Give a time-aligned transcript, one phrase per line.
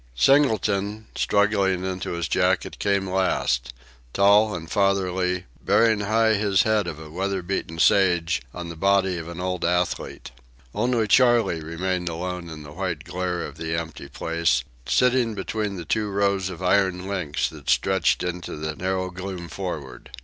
[0.15, 3.71] Singleton, struggling into his jacket, came last,
[4.13, 9.19] tall and fatherly, bearing high his head of a weather beaten sage on the body
[9.19, 10.31] of an old athlete.
[10.73, 15.85] Only Charley remained alone in the white glare of the empty place, sitting between the
[15.85, 20.09] two rows of iron links that stretched into the narrow gloom forward.